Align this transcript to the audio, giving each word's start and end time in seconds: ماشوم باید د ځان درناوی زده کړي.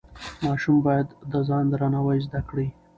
ماشوم 0.45 0.77
باید 0.87 1.07
د 1.31 1.33
ځان 1.47 1.63
درناوی 1.71 2.19
زده 2.25 2.41
کړي. 2.49 2.67